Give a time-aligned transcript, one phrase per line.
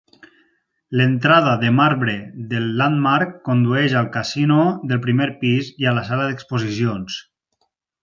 [1.01, 2.15] L'entrada de marbre
[2.55, 4.59] del Landmark condueix al casino
[4.93, 7.25] del primer pis i a la sala d'exposicions.